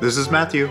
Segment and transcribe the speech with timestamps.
[0.00, 0.68] This is Matthew.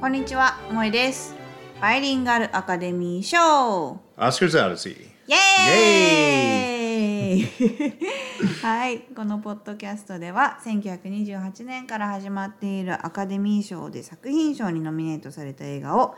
[0.00, 1.34] こんにちは、萌えです。
[1.80, 4.92] バイリンガルアカデミー賞 Oscars Odyssey.
[5.26, 7.46] イエーイ
[8.62, 16.16] はい、このポッドキャストでは1928年から始まっているアカデミー賞で作品賞にノミネートされた映画を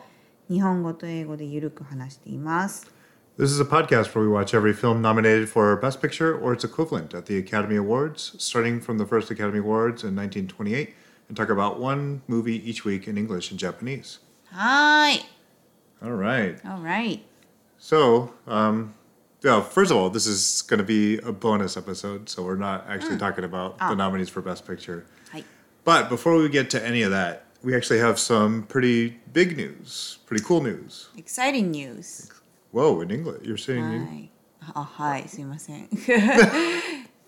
[0.48, 2.98] 日本語と英語でゆるく話しています。
[3.38, 6.64] This is a podcast where we watch every film nominated for Best Picture or its
[6.64, 10.92] equivalent at the Academy Awards, starting from the first Academy Awards in 1928,
[11.28, 14.20] and talk about one movie each week in English and Japanese.
[14.50, 15.24] はーい。
[16.02, 16.60] All right.
[16.64, 17.20] Alright.
[17.78, 18.94] So, um,
[19.42, 22.84] yeah, first of all, this is going to be a bonus episode, so we're not
[22.88, 25.04] actually talking about the nominees for Best Picture.
[25.30, 25.44] はい。
[25.84, 30.18] But before we get to any of that, we actually have some pretty big news,
[30.26, 31.08] pretty cool news.
[31.16, 32.30] Exciting news.
[32.72, 33.42] Whoa, in English.
[33.42, 34.30] You're saying はい。
[34.74, 35.88] あ、はい、すいません。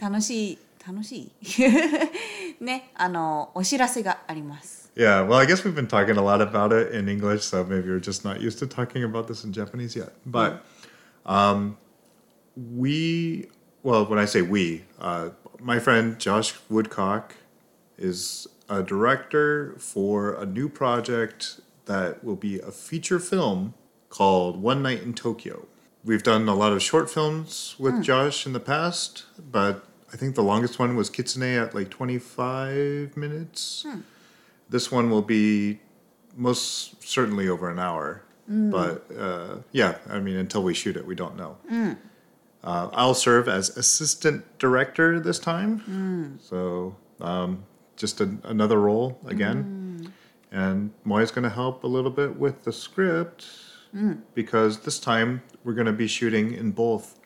[0.01, 2.65] 楽しい、 楽しい。
[2.65, 4.91] ね、あの、お知らせがあります。
[4.97, 7.89] Yeah, well, I guess we've been talking a lot about it in English, so maybe
[7.89, 10.13] we're just not used to talking about this in Japanese yet.
[10.27, 10.65] But
[11.25, 11.77] um,
[12.57, 13.49] we,
[13.83, 15.31] well, when I say we, uh,
[15.61, 17.37] my friend Josh Woodcock
[17.97, 23.75] is a director for a new project that will be a feature film
[24.09, 25.67] called One Night in Tokyo.
[26.05, 29.85] We've done a lot of short films with Josh in the past, but
[30.16, 33.86] I think the longest one was Kitsune at like 25 minutes.
[34.70, 35.82] This one will be
[36.38, 38.22] most certainly over an hour.
[38.72, 41.58] But uh, yeah, I mean, until we shoot it, we don't know.
[42.64, 45.82] Uh, I'll serve as assistant director this time.
[46.42, 47.66] So um,
[47.98, 50.14] just a, another role again.
[50.50, 53.48] And Moya's going to help a little bit with the script
[54.34, 57.20] because this time we're going to be shooting in both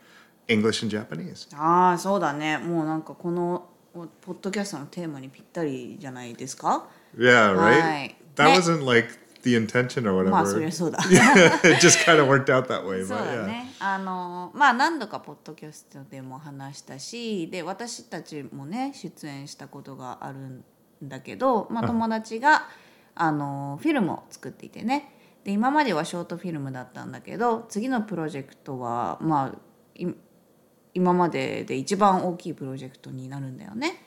[0.49, 1.47] English and Japanese.
[1.55, 2.57] ああ、そうだね。
[2.57, 6.87] もうなんかこのポッドキャストのテーマにぴったりじゃないですか
[7.17, 7.81] ？Yeah, right?
[7.81, 8.15] Right.
[8.35, 9.09] That Ne- wasn't like
[9.43, 10.59] the intention or まあ、そ whatever.
[10.59, 10.99] りゃそうだ。
[11.63, 13.05] it just kind of worked out that way.
[13.05, 13.73] そうだ.ね。
[13.79, 20.63] あのまあ何度かポッドキャストでも話したしで私たちもね出演したことがあるん
[21.01, 22.67] だけど、まあ、友達が
[23.15, 25.13] あのフィルムを作っていてね
[25.45, 29.57] で今まではショートフィルムだったんだけど次のプロジェクトはまあ
[29.95, 30.07] い
[30.93, 34.03] 今までで一番大きいプロジェクトになるんだよね。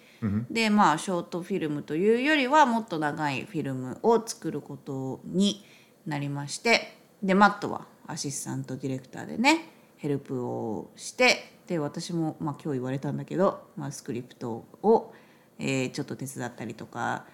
[0.51, 5.65] でまあショートフィルムというよりはもっと長いフィルムを作ることに
[6.07, 15.13] なりましてでマットはアシスタントディレクターでねヘルプをしてで私も、まあ、今日言われたんだけど、まあ、スクリプトを、
[15.59, 17.25] えーちょっと手伝ったりとか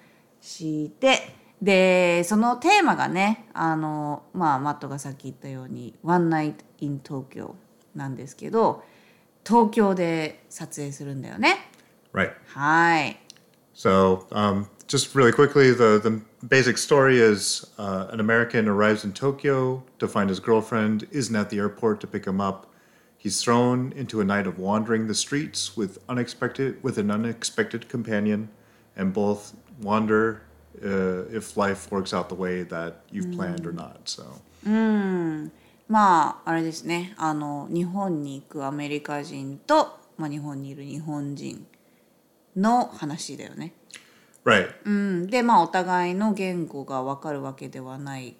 [0.40, 7.54] してでそのテーマがねあの、まあ、マットがさっき言ったように「One Night in Tokyo」
[7.94, 8.84] なんですけど
[9.47, 11.57] 東京で撮影するんだよね。
[12.13, 12.31] Right.
[12.47, 13.19] はい。
[13.73, 19.13] So, um, just really quickly, the, the basic story is uh, an American arrives in
[19.13, 22.67] Tokyo to find his girlfriend isn't at the airport to pick him up.
[23.17, 28.49] He's thrown into a night of wandering the streets with unexpected with an unexpected companion,
[28.95, 30.43] and both wonder
[30.83, 34.07] uh, if life works out the way that you've planned or not.
[34.09, 34.41] So,
[35.88, 41.66] まああれですねあの日本に行くアメリカ人と、まあ、日本にいる日本人
[42.56, 43.72] の話だよね。
[44.44, 44.70] right.
[44.84, 48.36] うん、でまあお互いの言語が分かるわけではない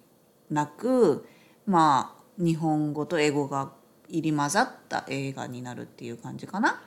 [0.49, 1.25] なく
[1.65, 3.71] まあ日本語と英語が
[4.07, 6.81] 入り混ざった映画になるっていう感じかな。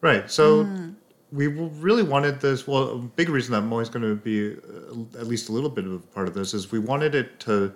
[0.00, 0.26] Right.
[0.28, 0.64] So
[1.32, 2.66] we w- really wanted this.
[2.66, 5.84] Well, a big reason that Moy's going to be uh, at least a little bit
[5.84, 7.72] of a part of this is we wanted it to,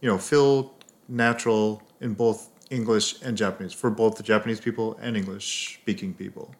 [0.00, 0.74] you know, feel
[1.09, 6.53] natural in both English and Japanese for both the Japanese people and English speaking people.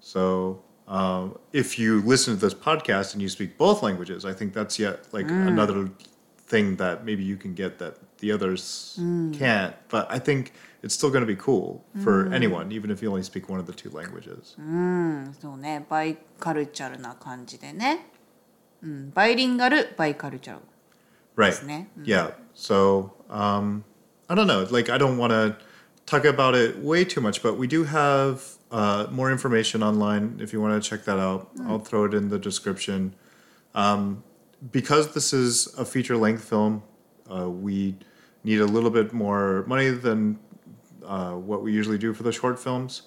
[0.00, 4.52] So um, if you listen to this podcast and you speak both languages, I think
[4.52, 5.90] that's yet like another
[6.46, 8.98] thing that maybe you can get that the others
[9.32, 9.74] can't.
[9.88, 13.22] But I think it's still going to be cool for anyone, even if you only
[13.22, 14.56] speak one of the two languages.
[14.58, 18.06] うん、そうねバイカルチャルな感じでね。
[18.82, 20.60] うん、バイリンガルバイカルチャル。
[21.36, 21.64] Right.
[21.64, 21.86] ne?
[22.02, 22.32] Yeah.
[22.54, 23.83] So um,
[24.29, 24.65] I don't know.
[24.69, 25.57] Like I don't want to
[26.05, 30.39] talk about it way too much, but we do have uh, more information online.
[30.41, 33.15] If you want to check that out, I'll throw it in the description.
[33.75, 34.23] Um,
[34.71, 36.83] because this is a feature length film,
[37.33, 37.95] uh, we
[38.43, 40.39] need a little bit more money than
[41.05, 43.03] uh, what we usually do for the short films.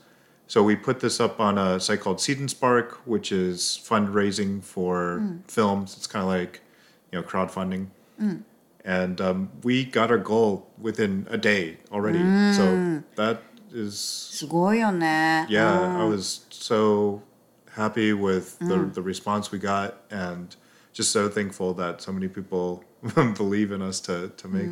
[0.48, 4.62] So we put this up on a site called Seed and Spark, which is fundraising
[4.62, 5.18] for
[5.48, 5.96] films.
[5.96, 6.60] It's kind of like,
[7.10, 7.88] you know, crowdfunding
[8.85, 12.19] And um, we got our goal within a day already.
[12.53, 13.41] So that
[13.73, 15.45] is すごいよね。
[15.49, 17.21] yeah, I was so
[17.75, 20.03] happy with the, the response we got.
[20.09, 20.55] And
[20.93, 22.83] just so thankful that so many people
[23.37, 24.71] believe in us to to make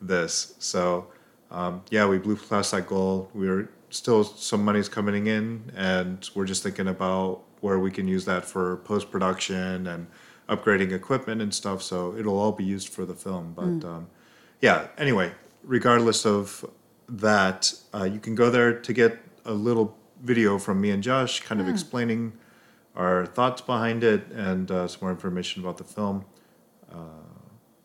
[0.00, 0.54] this.
[0.58, 1.06] So
[1.50, 3.30] um, yeah, we blew past that goal.
[3.34, 8.24] We're still some money's coming in, and we're just thinking about where we can use
[8.24, 10.06] that for post production and
[10.49, 11.81] upgrading equipment and stuff.
[11.81, 13.53] So it'll all be used for the film.
[13.53, 13.55] Mm.
[13.55, 13.95] But mm.
[13.95, 14.07] um,
[14.61, 15.31] yeah, anyway,
[15.63, 16.65] regardless of
[17.09, 21.41] that, uh, you can go there to get a little video from me and Josh,
[21.41, 21.73] kind of hmm.
[21.73, 22.33] explaining
[22.95, 26.25] our thoughts behind it and uh, some more information about the film.
[26.91, 26.95] Uh,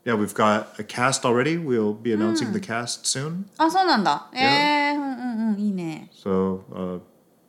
[0.04, 1.58] yeah, we've got a cast already.
[1.58, 2.54] We'll be announcing mm.
[2.54, 3.50] the cast soon.
[3.60, 3.84] Ah, so
[4.32, 6.04] yeah.
[6.10, 7.02] So,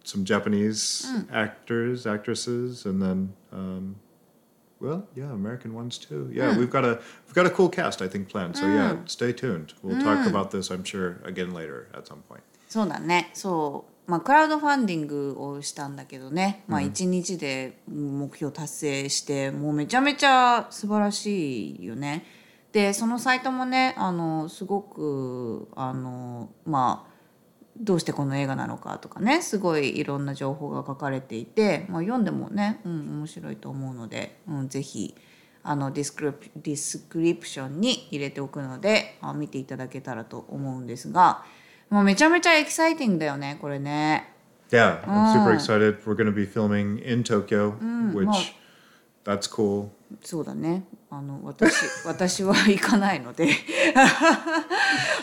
[0.03, 1.33] some Japanese hmm.
[1.33, 3.95] actors, actresses, and then um,
[4.83, 6.29] well, yeah, American ones too.
[6.31, 8.57] Yeah, we've got a we've got a cool cast I think planned.
[8.57, 9.73] So yeah, stay tuned.
[9.81, 12.43] We'll talk about this I'm sure again later at some point.
[12.69, 22.25] そうだねそうまあクラウドファンディングをしたんだけどね、まあ1日で目標達成してもうめちゃめちゃ素晴らしいよね
[22.71, 27.12] でそのサイトもねあのすごくあのまあ
[27.77, 35.15] どうしてこの映画なのかとかねすごいいろんな情報が書かれていて、まあ、読んでもね、うん、面白いと思うので、うん、ぜひ
[35.63, 41.43] あのディスクリプディスクリプションに入れておくのであ見ていただけたらと思うんですが
[41.89, 44.29] もうめちゃめちゃエキサイティングだよねこれね。
[44.71, 46.03] Yeah, I'm super excited.
[46.03, 47.77] We're going to be filming in Tokyo,
[48.11, 48.55] which
[49.23, 49.91] that's cool.
[50.21, 51.73] そうだねあの私
[52.05, 53.49] 私は行かないので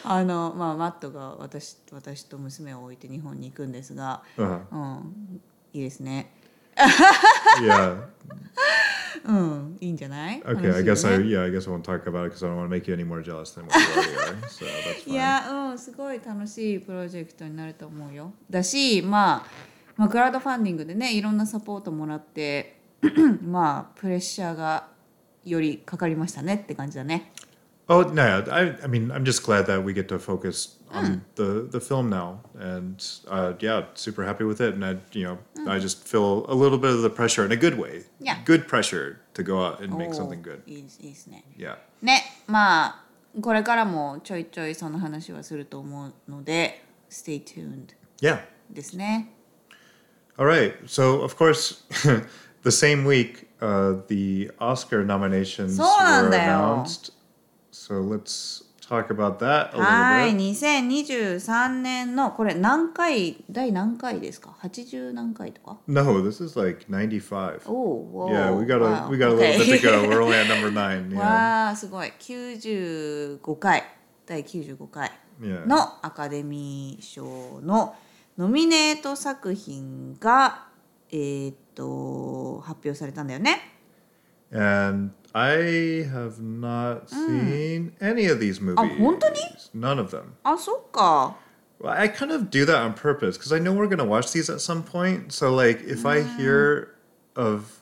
[0.04, 4.60] あの、まあ、マットが私私と娘を置いて日本に行くんですが、Uh-huh.
[4.70, 5.40] うん、
[5.72, 6.32] いいですね
[7.60, 8.04] Yeah.
[9.25, 10.75] うんいいんじゃない Okay.
[10.75, 12.56] I guess い I yeah I guess I won't talk about it because I don't
[12.56, 14.48] want to make you any more jealous than what you already are.
[14.48, 15.14] So that's い fine.
[15.14, 19.50] やうんすごい楽しいプロジェクトになると思うよだし、まあ、
[19.96, 22.80] まあクラウドファンディングでねいろんなサポートもらって
[23.42, 24.88] まあプレッシャーが
[25.44, 27.31] よりかかりましたねって感じだね
[27.88, 28.19] Oh no,
[28.51, 32.10] I I mean I'm just glad that we get to focus on the the film
[32.10, 32.95] now, and
[33.27, 34.74] uh, yeah, super happy with it.
[34.74, 35.38] And I you know
[35.72, 38.06] I just feel a little bit of the pressure in a good way.
[38.19, 38.39] Yeah.
[38.44, 40.62] Good pressure to go out and make おー something good.
[40.66, 41.77] いいですいいですね Yeah.
[42.01, 43.06] ねまあ
[43.39, 47.89] これからもちょいちょいその話はすると思うので Stay tuned
[48.19, 48.39] Yeah.
[48.72, 49.30] ですね
[50.38, 50.74] All right.
[50.88, 51.83] So of course,
[52.63, 56.83] the same week, uh, the Oscar nominations そうなん were だよ。
[56.83, 57.12] announced.
[57.72, 60.95] So let's talk about that a はい little bit.
[61.00, 67.62] 2023年のこれ何回第何回ですか80何回とか No, this is like 95.
[67.68, 67.74] お
[68.25, 69.10] お Yeah, we got a wow.
[69.10, 70.00] we got a little bit to go.
[70.00, 70.07] Okay.
[70.07, 71.10] We're only at number nine.
[71.12, 71.18] Yeah.
[71.19, 73.83] わあすごい95回
[74.25, 75.12] 第95回
[75.42, 75.68] Yeah.
[75.68, 77.94] のアカデミー賞の
[78.38, 80.68] ノミネート作品が
[81.12, 83.60] えーっと発表されたんだよね
[84.51, 88.98] And I have not seen any of these movies.
[88.98, 89.36] 本当に？
[89.75, 90.24] None of them.
[90.44, 91.36] あそっか
[91.81, 94.50] Well, I kind of do that on purpose because I know we're gonna watch these
[94.50, 95.33] at some point.
[95.33, 96.95] So like, if I hear
[97.36, 97.81] of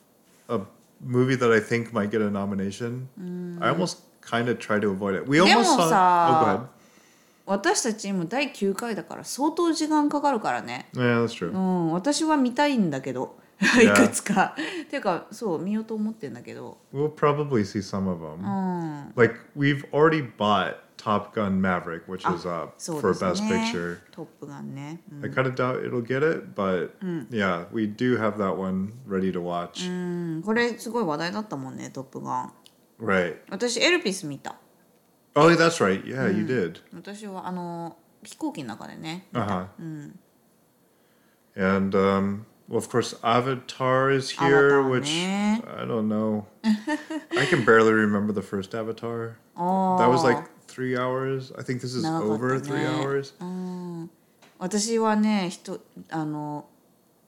[0.50, 0.62] a
[1.00, 3.07] movie that I think might get a nomination,
[3.62, 5.28] I almost kind of try to avoid it.
[5.28, 5.90] We でも almost saw.
[5.90, 6.68] さ、 Oh, go ahead.
[7.49, 11.53] 私たち今第9回だから相当時間かかるからね Yeah, that's true.
[11.53, 13.94] うん私は見たいんだけどい Yeah.
[13.94, 18.37] くつかっていうかそう見ようと思ってんだけど We'll probably see some of them.
[18.37, 23.72] うん、Like we've already bought Top Gun Maverick, which is up そう for です Best ね
[23.72, 23.99] Picture.
[24.13, 26.91] トップガンね、うん I kind of doubt it'll get it, but
[27.31, 29.89] yeah, we do have that one ready to watch.
[29.89, 32.53] うん、これすごい話題だったもんねトップガン
[33.01, 33.37] Right.
[33.51, 34.56] 私エルピス見た
[35.38, 36.04] Oh, that's right.
[36.06, 36.80] Yeah, you did.
[36.94, 40.12] 私はあの飛行機の中でね Uh huh.
[41.56, 45.62] And um, well, of course, Avatar is here, Avatar, which ne?
[45.78, 46.45] I don't know.
[46.64, 49.38] I can barely remember the first Avatar.
[49.56, 51.52] あ That was like three hours.
[51.57, 52.33] I think this is 長かったね。
[52.33, 53.33] over three hours.
[53.40, 54.09] うん
[54.59, 56.66] 私はね人あの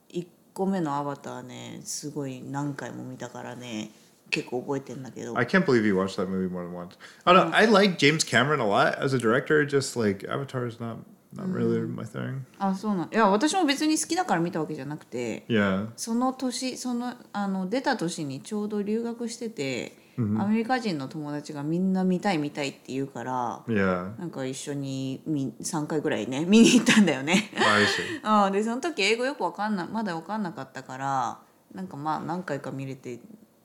[0.10, 3.92] 1個目の「アバターね」すごい何回も見たからね
[4.31, 6.97] 結構覚えてんだけど I can't believe you watched that movie more than once.
[7.25, 7.55] I don't.
[7.55, 9.67] I like James Cameron a lot as a director.
[9.67, 10.99] Just like Avatar is not
[11.35, 12.43] not really my thing.
[12.59, 15.89] あそうなんいや私も別に好きだから見たわけじゃなくて Yeah.
[15.97, 24.19] その年そのあの出た年にちょうど留学してて、アメリカ人の友達がみんな見たい見たいって言うから Yeah.
[24.19, 27.51] なんか一緒に見3回ぐらいね 見に行ったんだよね。
[27.57, 28.47] I see.
[28.47, 31.39] うん、でその時英語よくわかんなまだわかんなかったから
[31.75, 33.21] なんかまあ何回か見れて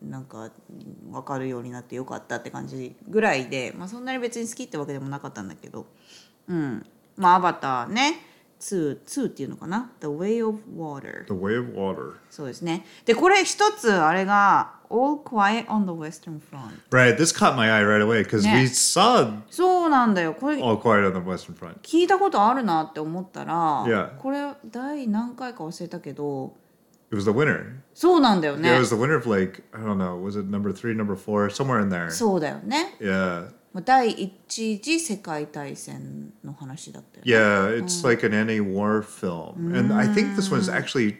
[0.09, 0.49] なんか
[1.11, 5.85] わかるようになってよかったって感じぐらいで、まあ、そんなに別に好きってわけでもなかったんだけど
[6.47, 6.85] うん
[7.17, 8.19] まあアバターね
[8.59, 12.13] 2, 2っていうのかな The Way of Water The Way of Water.
[12.29, 18.43] そうですねでこれ一つあれが All Quiet on the Western Front Right, this caught my eye right away because
[18.43, 18.65] we Yeah.
[18.67, 21.79] saw そうなんだよこれ All Quiet on the Western Front.
[21.81, 24.17] 聞いたことあるなって思ったら、Yeah.
[24.17, 26.55] これ第何回か忘れたけど
[27.14, 27.80] It was the winner.
[27.94, 30.72] そうなんだよ Yeah, ね it was the winner of like I don't know, was it number
[30.72, 32.10] three, number four, somewhere in there.
[32.10, 41.16] そうだよね Yeah, まあ第一次世界大戦の話だったよね yeah, it's like an anti-war film, and I think this one's actually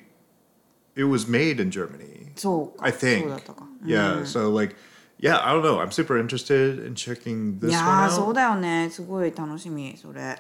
[0.97, 2.33] it was made in Germany.
[2.37, 3.23] そうか I think.
[3.23, 4.77] そうだったか Yeah, so like,
[5.19, 5.81] yeah, I don't know.
[5.81, 8.35] I'm super interested in checking い this や one ーそう out.
[8.35, 10.39] だよねすごい楽しみそれ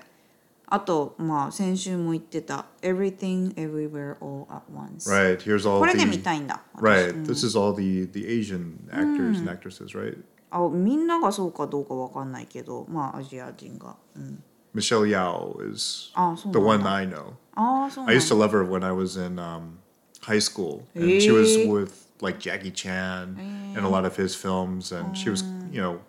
[0.67, 5.09] あと、まあ、先週も言ってた Everything Everywhere All at Once.
[5.09, 6.61] Right, here's all これで見たいんだ。
[6.75, 10.17] Right, this is all the, the Asian actors and actresses, right?
[10.49, 13.95] あ、みんながそうかどうかわかんないけど、まあ、アジア人が。
[14.15, 14.43] うん
[14.75, 16.11] Michelle Yeoh is
[16.51, 17.37] the one I know.
[17.55, 19.79] I used to love her when I was in um,
[20.19, 24.91] high school, and she was with like Jackie Chan and a lot of his films,
[24.91, 26.01] and she was, you know,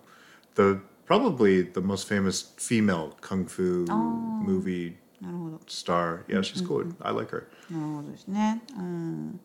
[0.57, 3.86] the probably the most famous female kung fu
[4.44, 6.24] movie なるほど star.
[6.28, 6.86] Yeah, she's cool.
[7.02, 7.48] I like her.
[7.70, 9.40] なるほどですねうん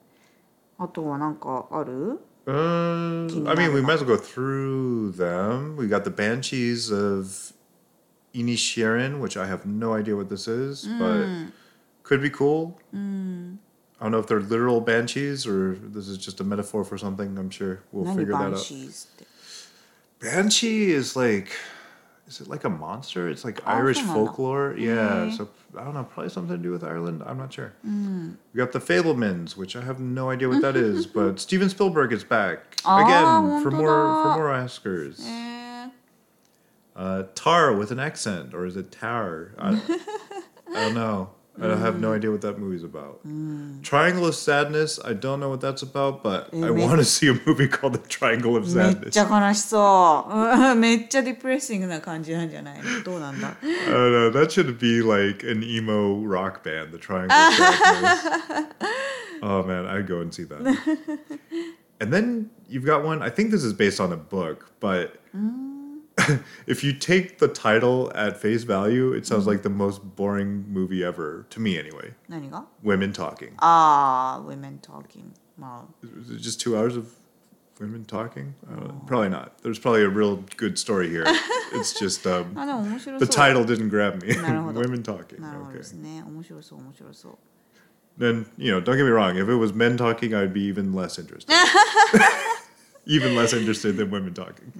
[0.78, 5.74] あとはなんかある Uh, I mean, we might as well go through them.
[5.76, 7.52] We got the Banshees of
[8.32, 11.26] Inishiren, which I have no idea what this is, but
[12.04, 12.78] could be cool.
[12.94, 17.36] I don't know if they're literal banshees or this is just a metaphor for something.
[17.36, 19.26] I'm sure we'll 何 figure バ that ン out.
[20.21, 21.51] Banshee is like,
[22.27, 23.29] is it like a monster?
[23.29, 24.75] It's like Irish folklore.
[24.77, 25.31] Yeah.
[25.31, 27.23] So I don't know, probably something to do with Ireland.
[27.25, 27.73] I'm not sure.
[27.85, 28.35] Mm.
[28.53, 32.13] We got the Fabelmans, which I have no idea what that is, but Steven Spielberg
[32.13, 35.21] is back again for more for more Oscars.
[36.95, 39.53] Uh, tar with an accent, or is it tar?
[39.57, 39.81] I,
[40.69, 41.29] I don't know.
[41.60, 43.20] I don't have no idea what that movie's about.
[43.82, 45.00] Triangle of Sadness.
[45.02, 47.94] I don't know what that's about, but I maybe- want to see a movie called
[47.94, 49.10] The Triangle of めっ Sadness.
[49.12, 54.30] ちゃ悲しそううんめっちゃディプレッシングな感じなんじゃないのどうなんだ I don't know.
[54.38, 58.66] That should be like an emo rock band, The Triangle of Sadness.
[59.42, 60.60] oh man, I'd go and see that.
[62.00, 63.22] and then you've got one.
[63.22, 65.16] I think this is based on a book, but
[66.66, 71.04] if you take the title at face value, it sounds like the most boring movie
[71.04, 72.12] ever to me, anyway.
[72.28, 73.52] 何が Women talking.
[73.58, 75.24] ああ women talking
[75.58, 77.06] まあ Is it just two hours of
[77.78, 78.54] women talking?
[78.66, 78.94] I don't know.
[79.06, 79.58] Probably not.
[79.62, 81.24] There's probably a real good story here.
[81.72, 84.34] it's just um, あでも面白 the そう title didn't grab me.
[84.42, 84.80] なるほど。
[84.80, 85.40] women talking.
[85.40, 85.76] なるほど Okay.
[85.78, 87.36] ですね面白そう面白そう
[88.18, 89.36] Then you know, don't get me wrong.
[89.36, 91.52] If it was men talking, I'd be even less interested.
[93.06, 94.70] even less interested than women talking.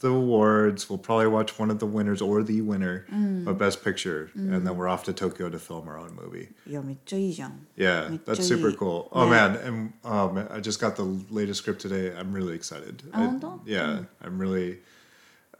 [0.00, 0.88] the awards.
[0.88, 3.04] We'll probably watch one of the winners or the winner
[3.46, 6.48] of Best Picture, and then we're off to Tokyo to film our own movie.
[6.66, 8.56] いやめっちゃいいじゃん Yeah, Me that's too.
[8.58, 9.08] super cool.
[9.12, 9.30] Oh Yeah.
[9.30, 12.12] man, and oh man, I just got the latest script today.
[12.16, 13.02] I'm really excited.
[13.12, 14.78] I- Oh, yeah, I'm really.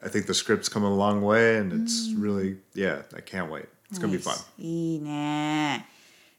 [0.01, 3.03] I think the script's come a long way, and it's really yeah.
[3.17, 3.67] I can't wait.
[3.91, 4.37] It's gonna be fun.
[4.59, 5.87] いいね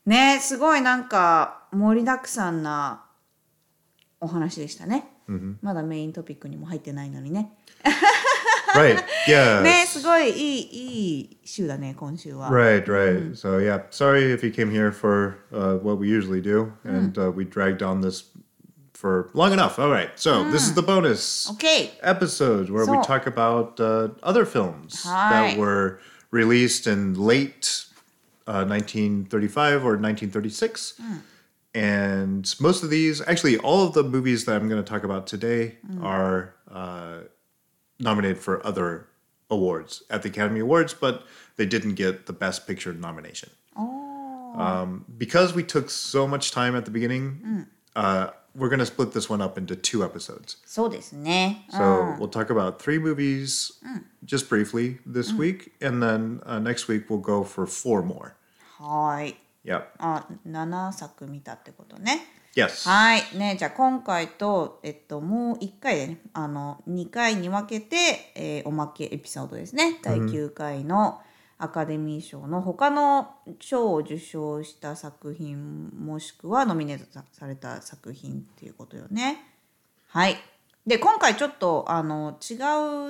[0.06, 3.04] ねすごいなんか盛りだくさんな
[4.22, 5.06] お話でしたね、
[5.62, 7.52] まだメイントピックにも入ってないのにね
[8.76, 9.04] Right?
[9.28, 9.62] Yeah.
[9.64, 13.32] ねすごいいいいい週だね今週は Right, right.
[13.36, 17.32] So yeah, sorry if you came here for uh, what we usually do, and uh,
[17.32, 18.26] we dragged on this
[18.94, 19.80] for long enough.
[19.80, 24.10] All right, so this is the bonus OK episode where we So- talk about uh,
[24.22, 25.32] other films Hi.
[25.54, 27.86] that were released in late
[28.46, 31.00] uh, 1935 or 1936.
[31.75, 35.27] and most of these, actually, all of the movies that I'm going to talk about
[35.27, 36.03] today mm.
[36.05, 37.21] are uh,
[37.99, 39.09] nominated for other
[39.51, 41.25] awards at the Academy Awards, but
[41.57, 43.51] they didn't get the Best Picture nomination.
[43.77, 44.55] Oh.
[44.57, 47.67] Um, because we took so much time at the beginning, mm.
[47.97, 50.59] uh, we're going to split this one up into two episodes.
[51.71, 52.17] So, so ah.
[52.21, 54.05] we'll talk about three movies mm.
[54.25, 55.39] just briefly this mm.
[55.39, 58.37] week, and then uh, next week we'll go for four more.
[58.79, 59.35] Hi.
[59.65, 59.83] Yep.
[59.99, 62.27] あ、7作見たってことね。
[62.55, 62.89] Yes.
[62.89, 63.37] はい。
[63.37, 67.97] ね、じゃあ今回と、えっと、もう1回でね、あの、2回に分けて、
[68.37, 69.99] えーおまけエピソードですね。
[70.03, 71.21] 第9回の
[71.59, 79.43] アカデミー賞の他の賞を受賞した作品、もしくはノミネートさされた作品っていうことよね。
[80.09, 80.37] はい。
[80.87, 82.55] で、今回ちょっと、あの、違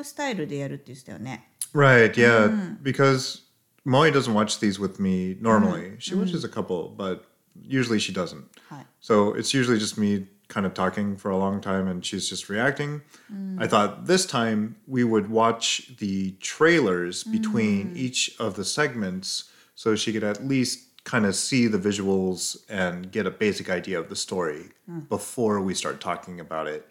[0.01, 1.51] うスタイルでやるって言ってたよね。
[1.75, 2.13] Right.
[2.13, 2.79] Yeah.
[2.83, 3.44] Because
[3.85, 5.83] Molly doesn't watch these with me normally.
[5.83, 5.99] Mm-hmm.
[5.99, 6.55] She watches a mm-hmm.
[6.55, 7.25] couple, but
[7.63, 8.45] usually she doesn't.
[8.69, 8.87] はい。
[9.01, 13.03] So it's usually just me kind of talking for a long time and she's just reacting.
[13.33, 13.63] Mm.
[13.63, 17.33] I thought this time we would watch the trailers mm.
[17.33, 22.57] between each of the segments so she could at least kind of see the visuals
[22.69, 25.07] and get a basic idea of the story mm.
[25.09, 26.89] before we start talking about it.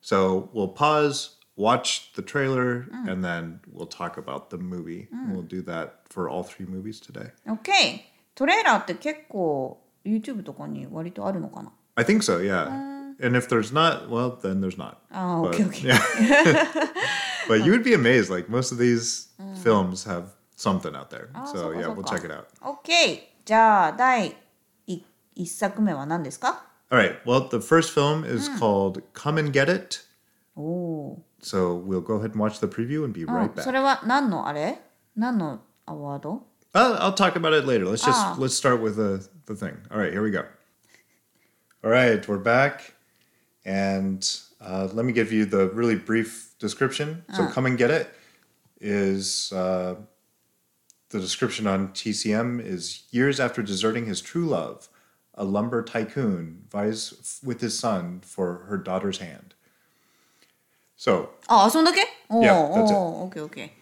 [0.00, 5.07] So we'll pause, watch the trailer, and then we'll talk about the movie.
[5.29, 7.31] We'll do that for all three movies today.
[7.47, 8.05] OK!
[8.35, 12.67] トレーラーって結構 YouTube とかに割とあるのかな I think so, yeah.
[13.21, 14.97] and if there's not, well, then there's not.
[15.11, 15.87] Ah, But, okay, okay.
[15.89, 16.87] Yeah.
[17.47, 18.29] but you would be amazed.
[18.31, 19.27] Like most of these
[19.61, 21.29] films have something out there.
[21.35, 22.45] Ah, so そうか yeah, そう we'll か check it out.
[22.61, 23.19] OK!
[23.45, 24.35] じゃあ第
[24.87, 27.21] 1作目は何ですか All right.
[27.25, 29.99] Well, the first film is called Come and Get It.
[30.55, 33.73] おお So we'll go ahead and watch the preview and be ー、 right うん、そ back.
[33.73, 34.79] れは何のあれ
[35.15, 37.85] 何のアワード I'll, I'll talk about it later.
[37.85, 38.35] Let's just Ah.
[38.39, 39.75] let's start with the the thing.
[39.91, 40.45] All right, here we go.
[41.83, 42.93] All right, we're back,
[43.65, 44.23] and
[44.61, 47.23] uh, let me give you the really brief description.
[47.35, 48.07] So, come and get it
[48.79, 49.95] is uh,
[51.09, 54.87] the description on TCM is years after deserting his true love,
[55.33, 59.54] a lumber tycoon vies f- with his son for her daughter's hand.
[60.96, 61.30] So.
[61.48, 61.84] Oh, so
[62.30, 63.72] oh, yeah, oh, okay, okay.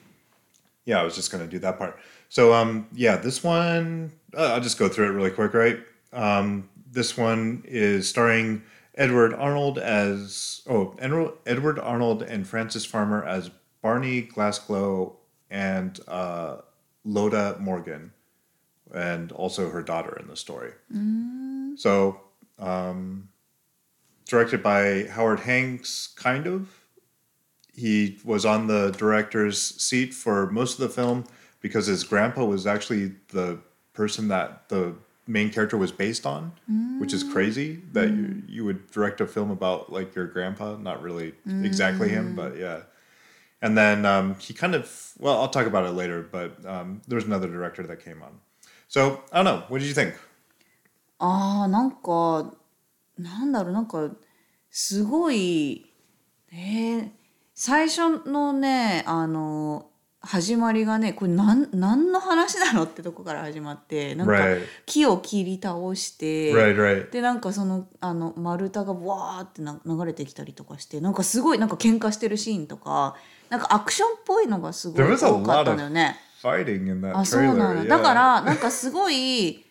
[0.84, 1.98] Yeah, I was just gonna do that part.
[2.28, 5.78] So, um, yeah, this one uh, I'll just go through it really quick, right?
[6.12, 8.62] Um, this one is starring
[8.94, 13.50] Edward Arnold as oh Edward Arnold and Frances Farmer as
[13.82, 15.16] Barney Glasgow
[15.50, 16.58] and uh,
[17.04, 18.12] Lotta Morgan,
[18.94, 20.72] and also her daughter in the story.
[20.94, 21.78] Mm.
[21.78, 22.20] So,
[22.58, 23.28] um,
[24.26, 26.68] directed by Howard Hawks, kind of
[27.73, 31.25] he was on the director's seat for most of the film
[31.61, 33.59] because his grandpa was actually the
[33.93, 34.95] person that the
[35.27, 36.51] main character was based on,
[36.99, 41.01] which is crazy that you, you would direct a film about like your grandpa, not
[41.01, 42.81] really exactly him, but yeah.
[43.61, 47.25] And then um, he kind of, well, I'll talk about it later, but um, there's
[47.25, 48.39] another director that came on.
[48.87, 49.63] So I don't know.
[49.67, 50.15] What did you think?
[51.21, 52.53] あーなんか
[53.17, 54.09] なんだろうなんか
[54.71, 55.85] すごい
[56.51, 57.09] えー、
[57.54, 59.86] 最初のねあの
[60.20, 64.62] 始まりがねこれなん何の話なのってとこから始まってなんか Right.
[64.86, 67.10] 木を切り倒して、Right, right.
[67.10, 73.16] でなんかそのあの丸太がわーってな流れてきたりとかしてなんかすごいなんか喧嘩してるシーンとか
[73.50, 76.16] なんかアクションっぽいのがすごい There was a 多かったんだよね。
[76.42, 77.74] fighting in that あそうな trailer.
[77.74, 77.88] の yeah.
[77.88, 79.63] だからなんかすごい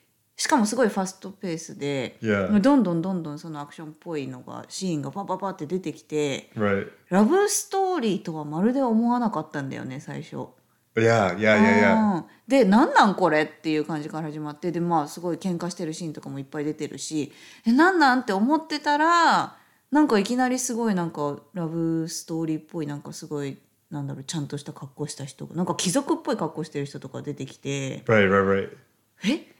[0.43, 2.59] しかもすごいファストペースで、Yeah.
[2.59, 6.89] どんどんどんどんそのアクションっぽいのがシーンがパパパって出てきて Right.
[7.07, 10.47] ラブストーリーとはまるで思わなかったんだよね最初。
[10.95, 12.15] Yeah, yeah, yeah, yeah.
[12.15, 17.31] うんでなんなんこれっていう感じから始まってでまあすごい喧嘩してるシーンとかもいっぱい出てるし
[17.65, 19.55] えなんなんって思ってたら
[19.91, 23.57] なんかいきなりすごいなんかラブストーリーっぽいなんかすごい
[23.89, 28.77] なんだろうちゃんとした格好した人なんか貴族っぽい格好してる人とか出てきて Right, right, right.
[29.25, 29.52] え？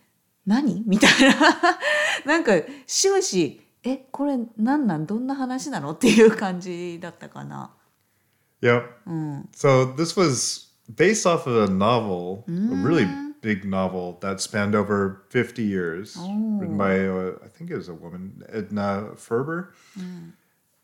[0.47, 1.79] 何みたいな
[2.25, 2.53] なんか
[2.87, 7.71] 終始えこれなんなんどんな話なのっていう感じだったかな。
[8.61, 8.83] Yep.
[9.53, 13.07] So this was based off of a novel, a really
[13.41, 17.95] big novel that spanned over 50 years, written by, uh, I think it was a
[17.95, 19.75] woman, Edna Ferber.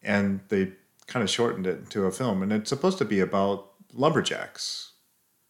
[0.03, 0.73] And they
[1.07, 2.42] kind of shortened it into a film.
[2.42, 4.92] And it's supposed to be about lumberjacks.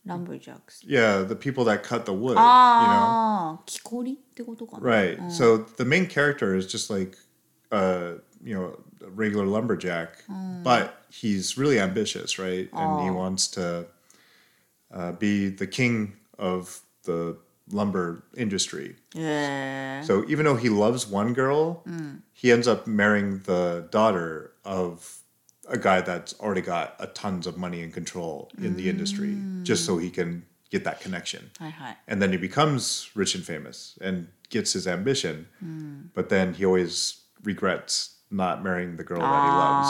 [0.06, 0.84] lumberjacks.
[0.86, 2.36] Yeah, the people that cut the wood.
[2.38, 3.06] Ah, you know?
[3.06, 3.58] Ah,
[4.80, 5.32] right.
[5.32, 7.18] So the main character is just like,
[7.72, 10.64] uh, you know, a regular lumberjack, mm.
[10.64, 12.70] but he's really ambitious, right?
[12.74, 13.04] And oh.
[13.04, 13.88] he wants to
[14.92, 17.38] uh, be the king of the
[17.72, 18.96] lumber industry.
[19.14, 20.02] Yeah.
[20.02, 22.22] So even though he loves one girl, mm.
[22.34, 25.20] he ends up marrying the daughter of
[25.69, 28.75] a guy that's already got a tons of money and control in mm.
[28.75, 31.49] the industry just so he can get that connection.
[31.60, 31.93] Uh-huh.
[32.08, 35.47] And then he becomes rich and famous and gets his ambition.
[35.63, 36.10] Mm.
[36.13, 39.88] But then he always regrets not marrying the girl that he loves.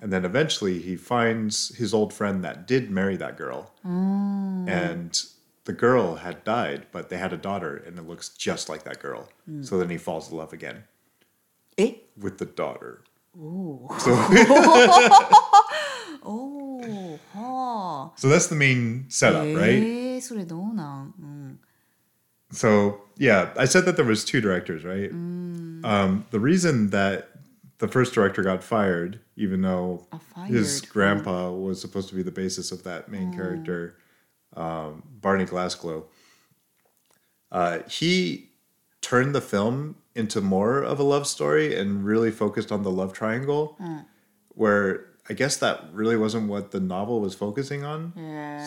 [0.00, 3.72] And then eventually he finds his old friend that did marry that girl.
[3.86, 4.68] Mm.
[4.68, 5.22] And
[5.64, 9.00] the girl had died, but they had a daughter and it looks just like that
[9.00, 9.28] girl.
[9.48, 9.66] Mm.
[9.66, 10.84] So then he falls in love again.
[12.18, 13.02] With the daughter.
[13.37, 13.39] お
[13.85, 14.11] お So,
[16.23, 20.15] おーはあ so that's the main setup, right?
[20.15, 21.59] えー、それどうなん、うん、
[22.51, 25.11] So yeah, I said that there was two directors, right?
[25.11, 27.27] Um, the reason that
[27.79, 30.93] the first director got fired, even though Ah, his fired.
[30.93, 33.97] grandpa was supposed to be the basis of that main character,
[34.55, 36.05] um, Barney Glassglow,
[37.51, 38.49] uh, he
[39.01, 43.12] turned the film into more of a love story and really focused on the love
[43.12, 44.04] triangle, mm.
[44.48, 48.12] where I guess that really wasn't what the novel was focusing on.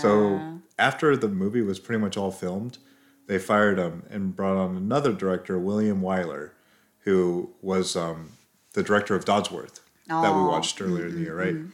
[0.01, 2.77] So after the movie was pretty much all filmed,
[3.27, 6.51] they fired him and brought on another director, William Wyler,
[6.99, 8.31] who was um,
[8.73, 10.47] the director of Dodsworth that we Oh.
[10.47, 11.55] watched earlier in the year, right?
[11.55, 11.69] Mm-hmm.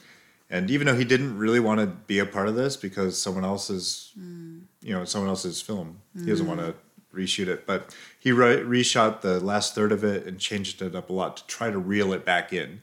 [0.49, 3.45] And even though he didn't really want to be a part of this because someone
[3.45, 4.61] else's, mm.
[4.81, 6.49] you know, someone else's film, he doesn't mm.
[6.49, 6.75] want to
[7.14, 7.66] reshoot it.
[7.66, 11.36] But he re- reshot the last third of it and changed it up a lot
[11.38, 12.82] to try to reel it back in.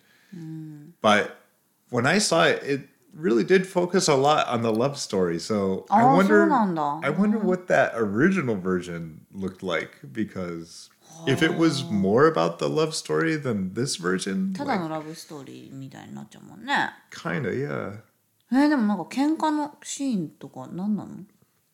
[1.01, 1.38] But
[1.89, 5.39] when I saw it, it really did focus a lot on the love story.
[5.39, 6.99] So I Oh, wonder, そうなんだ。
[7.03, 10.89] I wonder what that original version looked like because
[11.27, 17.47] if it was more about the love story than this version, ただ like, のラブストーリーみたいになっちゃうもんね kind
[17.47, 17.99] of, yeah.
[18.51, 21.09] えー、でもなんか喧嘩のシーンとか何なの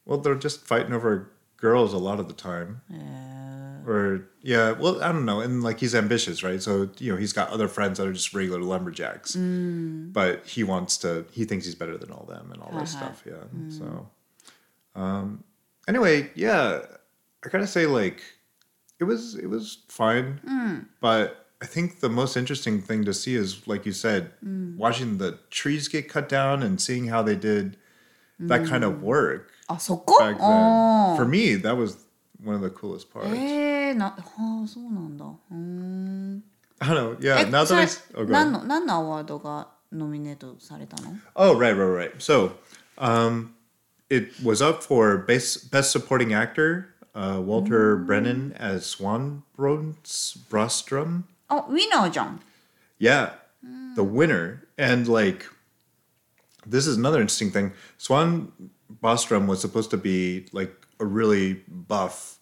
[0.05, 2.80] Well, they're just fighting over girls a lot of the time.
[2.90, 5.40] え Or yeah, well, I don't know.
[5.40, 6.60] And like he's ambitious, right?
[6.62, 10.10] So you know he's got other friends that are just regular lumberjacks, mm.
[10.12, 11.26] but he wants to.
[11.32, 13.04] He thinks he's better than all them and all this Uh-huh.
[13.12, 13.22] stuff.
[13.26, 13.44] Yeah.
[13.54, 13.70] Mm.
[13.78, 14.08] So,
[14.96, 15.44] um,
[15.86, 16.80] anyway, yeah,
[17.44, 18.22] I gotta say, like,
[19.00, 20.86] it was it was fine, mm.
[21.00, 24.32] but I think the most interesting thing to see is, like you said,
[24.76, 27.76] watching the trees get cut down and seeing how they did
[28.38, 30.38] that kind of work back then.
[30.40, 31.16] Oh.
[31.16, 31.96] For me, that was
[32.42, 33.29] one of the coolest parts.
[33.29, 36.42] Eh, えー、なあーそうなんだうーん
[36.81, 37.16] I don't know.
[37.20, 38.53] Yeah, eh, え now そ that I れ s- oh, go 何
[41.37, 42.12] oh right, right, right.
[42.20, 42.53] So,
[42.98, 43.55] um,
[44.11, 48.07] it was up for best best supporting actor, uh, Walter mm.
[48.07, 51.24] Brennan as Swan Bostrom.
[52.12, 52.40] john
[52.98, 53.31] Yeah,
[53.62, 54.11] the mm.
[54.11, 54.66] winner.
[54.77, 55.46] And like,
[56.66, 57.72] this is another interesting thing.
[57.96, 58.53] Swan
[59.02, 62.38] Bostrom was supposed to be like a really buff,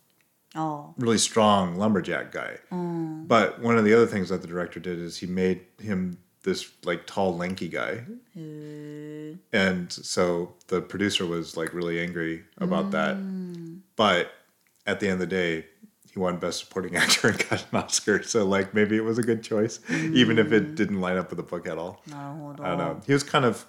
[0.54, 0.94] oh.
[0.98, 2.58] really strong lumberjack guy.
[2.70, 3.26] Mm.
[3.26, 6.70] But one of the other things that the director did is he made him this
[6.84, 8.04] like tall, lanky guy.
[8.36, 9.38] Mm.
[9.52, 12.90] And so the producer was like really angry about mm.
[12.92, 13.82] that.
[13.96, 14.32] But
[14.86, 15.66] at the end of the day,
[16.12, 18.22] he won Best Supporting Actor and got an Oscar.
[18.22, 21.38] So like maybe it was a good choice, even if it didn't line up with
[21.38, 22.02] the book at all.
[22.12, 23.00] I don't know.
[23.06, 23.64] He was kind of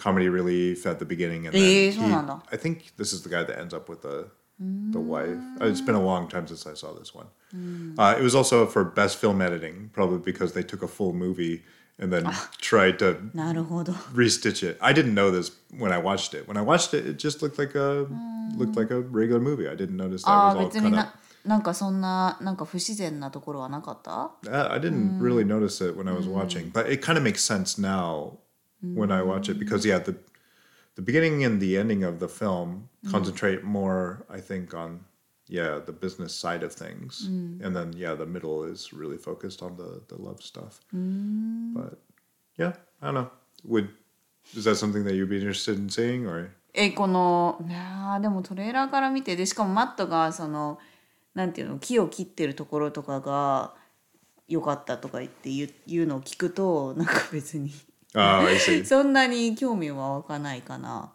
[0.00, 2.42] comedy relief at the beginning and then Eh, he, そうなんだ。
[2.52, 4.28] i think this is the guy that ends up with the
[4.92, 7.26] the wife Uh, it's been a long time since i saw this one
[7.98, 11.62] uh, it was also for best film editing probably because they took a full movie
[11.98, 12.24] and then
[12.60, 14.76] tried to なるほど restitch it.
[14.82, 16.46] I didn't know this when I watched it.
[16.46, 18.06] When I watched it, it just looked like a
[18.58, 19.66] looked like a regular movie.
[19.66, 21.18] I didn't notice that あ it あ was all 別に cut な up.
[21.48, 27.22] なんかそんななんか不自然なところはなかった I I didn't really notice it when I was watching, but it kind of
[27.22, 28.38] makes sense now
[28.85, 28.95] mm.
[28.95, 29.27] when I mm.
[29.27, 30.15] watch it because yeah, the
[30.95, 33.11] the beginning and the ending of the film mm.
[33.11, 35.05] concentrate more, I think, on
[35.47, 37.63] yeah the business side of things, mm.
[37.63, 40.79] and then yeah the middle is really focused on the the love stuff.
[40.93, 41.73] Mm.
[41.73, 41.99] But
[42.57, 43.29] yeah, I don't know.
[43.65, 43.89] Would
[44.55, 46.51] is that something that you'd be interested in seeing or?
[46.73, 50.79] えこのいやでもトレーラーから見てでしかもマットがその
[51.33, 53.73] なんていうの木を切ってるところとかが
[54.47, 57.71] 良かったとか言って言う言うのを聞くとなんか別に
[58.14, 58.84] Oh, I see.
[58.84, 61.12] そんなに興味は湧かないかな。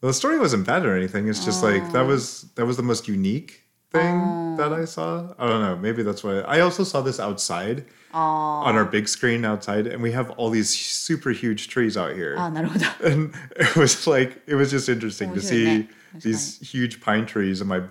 [0.00, 1.28] Well, the story wasn't bad or anything.
[1.28, 5.34] It's just like that was that was the most unique thing that I saw.
[5.38, 5.76] I don't know.
[5.76, 10.12] Maybe that's why I also saw this outside on our big screen outside, and we
[10.12, 12.36] have all these super huge trees out here.
[12.38, 12.86] あなるほど。
[13.04, 15.88] and it was like it was just interesting to 面白いね。
[16.22, 17.82] see these huge pine trees in my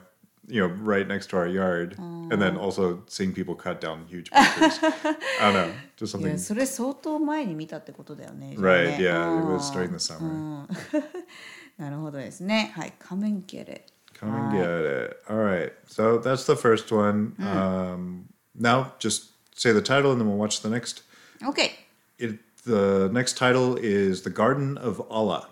[0.47, 4.31] you know right next to our yard and then also seeing people cut down huge
[4.31, 8.55] pine trees i don't know just いや something それ相当前に見たってことだよね。
[8.55, 10.67] じゃあ right ね yeah it was あー during the summer
[11.77, 12.71] な るほどですね。
[12.75, 13.85] はい、仮面ケレ。
[14.19, 15.17] Come and get it.
[15.29, 15.71] All right.
[15.87, 17.35] So that's the first one.
[17.39, 21.03] Um, now just say the title and then we'll watch the next.
[21.45, 21.69] OK。
[22.17, 25.49] It, the next title is The Garden of Allah.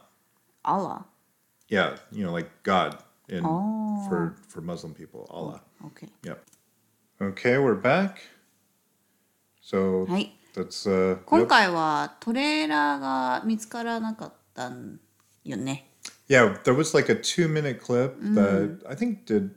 [0.63, 1.05] あら。
[1.69, 2.97] Yeah, you know, like God
[3.29, 4.07] in Oh.
[4.09, 5.61] for for Muslim people, Allah.
[5.83, 6.43] OK Yep.
[7.21, 8.17] Okay, we're back.
[9.61, 11.47] So はい that's uh 今 yep.
[11.47, 14.99] 回はトレーラーが見つからなかったん
[15.43, 15.89] よね
[16.29, 19.51] yeah, there was like a two minute clip that I think did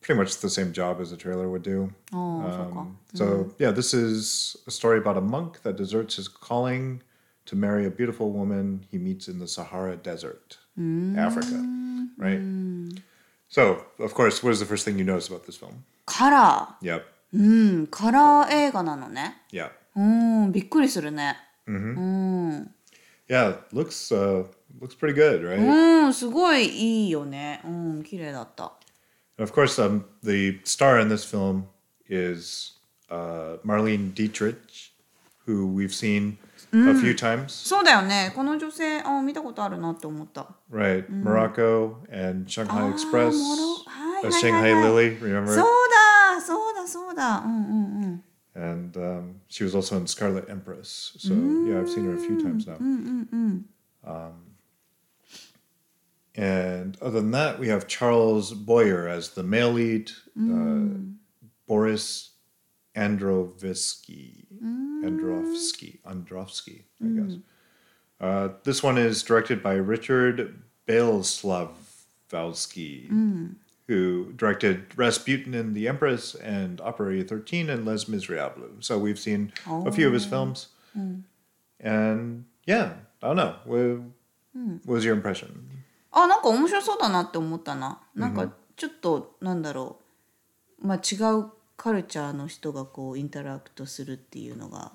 [0.00, 1.90] pretty much the same job as a trailer would do.
[2.12, 7.00] ああ、そうか Um, so yeah, this is a story about a monk that deserts his calling
[7.46, 10.58] to marry a beautiful woman he meets in the Sahara Desert,
[11.16, 11.56] Africa.
[12.16, 12.40] Right.
[13.54, 15.82] So of course, what is the first thing you notice about this film?
[16.06, 17.02] カラ Yep.
[17.34, 19.70] ーうんカラー映画なのね Yeah.
[19.96, 20.00] う
[20.48, 22.70] んびっくりするねうん
[23.28, 23.58] Yeah.
[23.72, 24.44] Looks uh,
[24.80, 25.58] looks pretty good, right?
[25.58, 28.72] うんすごいいいよねうん綺麗だった
[29.38, 31.64] And of course, um, the star in this film
[32.08, 32.72] is
[33.10, 34.92] uh, Marlene Dietrich,
[35.46, 36.36] who we've seen
[36.74, 37.48] a few times.
[37.48, 44.88] そうだよねこの女性あ見たことあるなって思った Right, Morocco and Shanghai Express, Moro- hi, uh, hi, Shanghai hi, hi.
[44.88, 45.56] Lily, そう remember?
[45.56, 48.22] だそうだそうだうんうんうん
[48.54, 51.12] And um, she was also in Scarlet Empress.
[51.18, 52.74] So yeah, I've seen her a few times now.
[54.04, 54.32] Um,
[56.34, 60.98] and other than that, we have Charles Boyer as the male lead, uh,
[61.66, 62.30] Boris
[62.95, 64.45] Androvsky.
[64.63, 65.03] Mm.
[65.03, 65.99] Androvsky.
[66.05, 67.29] Androvsky, I mm.
[67.29, 67.37] guess.
[68.19, 73.55] Uh, this one is directed by Richard Boleslawski, mm.
[73.87, 78.85] who directed Rasputin and the Empress and Operator 13 and Les Miserables.
[78.85, 79.85] So we've seen oh.
[79.85, 80.29] a few of his oh.
[80.29, 80.69] films.
[80.97, 81.23] Mm.
[81.81, 83.55] And yeah, I don't know.
[83.65, 83.79] What,
[84.57, 84.79] mm.
[84.85, 85.69] what was your impression?
[86.13, 87.99] Ah, あなんか面白そうだなって思ったな。
[88.15, 89.99] なんかちょっと、なんだろ
[90.81, 90.87] う。
[90.87, 94.91] まあ違うカルチャーの人がこうインタラクトするっていうのが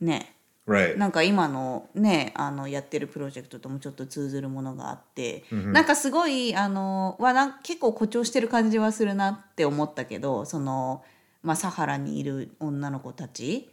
[0.00, 0.98] ね Right.
[0.98, 11.04] なんか今のねあのやってるプロジェクトともちょっと通ずるものがあって、なんかすごいあのはなん結構誇張してる感じはするなって思ったけどその、
[11.44, 13.70] まあ、サハラにいる女の子たち.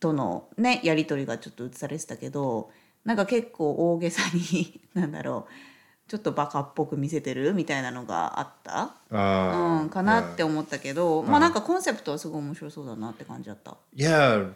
[0.00, 2.70] とのねやり取りがちょっと映されてたけど
[3.04, 5.52] なんか結構大げさに なんだろう
[6.08, 13.76] ちょっとバカっぽく見せてるみたいなのがあった、Uh, うん、かなって思ったけど、まあなんかコンセプトはすごい面白そうだなって感じだった。
[13.94, 14.52] Yeah,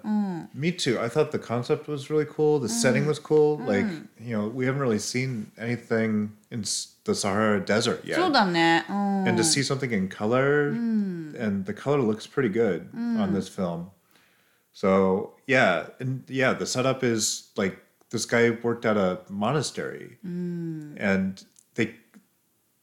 [0.55, 1.01] me too.
[1.01, 2.61] I thought the concept was really cool.
[2.61, 3.59] The setting was cool.
[3.67, 3.87] Like,
[4.21, 6.63] you know, we haven't really seen anything in
[7.05, 8.17] the Sahara Desert yet.
[8.17, 13.89] そうだね、うん、And to see something in color, and the color looks pretty good on this film.
[14.73, 17.79] So, yeah, and yeah, the setup is like
[18.11, 21.95] this guy worked at a monastery, and they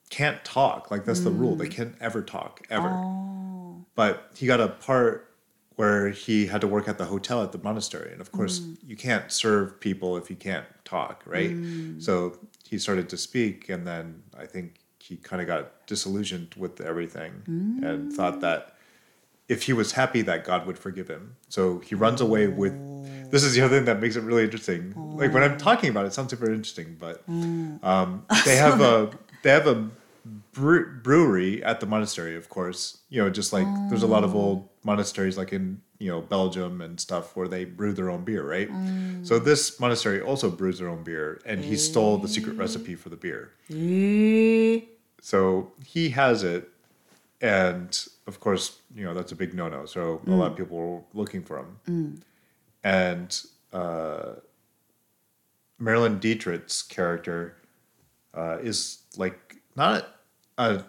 [0.09, 0.91] can't talk.
[0.91, 1.39] Like, that's the mm.
[1.39, 1.55] rule.
[1.55, 2.89] They can't ever talk, ever.
[2.89, 3.85] Oh.
[3.95, 5.33] But he got a part
[5.75, 8.11] where he had to work at the hotel at the monastery.
[8.11, 8.77] And of course, mm.
[8.85, 11.51] you can't serve people if you can't talk, right?
[11.51, 12.01] Mm.
[12.01, 16.79] So he started to speak, and then I think he kind of got disillusioned with
[16.79, 17.43] everything
[17.83, 18.75] and thought that
[19.49, 21.35] if he was happy, that God would forgive him.
[21.49, 22.73] So he runs away with.
[23.33, 24.93] This is the other thing that makes it really interesting.
[25.17, 25.57] Like when I'm oh.
[25.57, 27.83] talking about it, it sounds super interesting, but mm.
[27.83, 29.09] um, they have a
[29.41, 29.89] they have a
[30.51, 32.99] brewery at the monastery, of course.
[33.09, 34.69] You know, just like there's a lot of old oh.
[34.83, 38.69] monasteries, like in you know Belgium and stuff, where they brew their own beer, right?
[38.69, 39.25] Mm.
[39.25, 43.09] So this monastery also brews their own beer, and he stole the secret recipe for
[43.09, 43.51] the beer.
[45.21, 46.69] So he has it,
[47.41, 47.89] and
[48.27, 49.87] of course, you know that's a big no-no.
[49.87, 50.57] So a lot of mm.
[50.57, 52.21] people were looking for him,
[52.83, 53.41] and
[53.71, 54.33] uh,
[55.81, 57.55] Marlene Dietrich's character
[58.33, 60.07] uh, is like not
[60.57, 60.83] a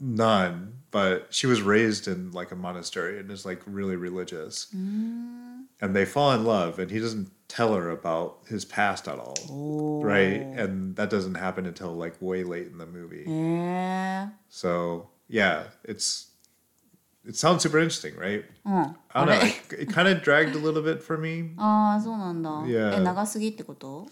[0.00, 4.68] nun, but she was raised in like a monastery and is like really religious.
[4.72, 9.34] And they fall in love, and he doesn't tell her about his past at all,
[10.04, 10.40] right?
[10.56, 13.24] And that doesn't happen until like way late in the movie.
[13.26, 16.31] へえ So yeah, it's
[17.25, 18.43] it sounds super interesting, right?
[18.65, 19.45] うん I don't know.
[19.75, 21.53] It, it kind of dragged a little bit for me.
[21.57, 22.95] ああそうなんだ Yeah.
[22.95, 24.07] え長すぎってこと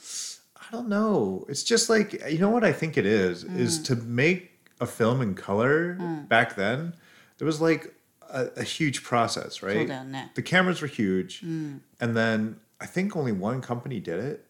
[0.55, 1.45] I don't know.
[1.47, 5.21] It's just like you know what I think it is is to make a film
[5.21, 5.95] in color
[6.27, 6.93] back then.
[7.37, 7.93] There was like
[8.29, 9.87] a, a huge process, そう right?
[9.87, 11.41] だよね The cameras were huge,
[11.99, 14.45] and then I think only one company did it.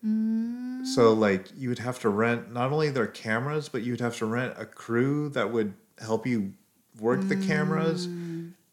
[0.95, 4.17] So like you would have to rent not only their cameras, but you would have
[4.17, 6.53] to rent a crew that would help you
[6.99, 8.07] work the cameras.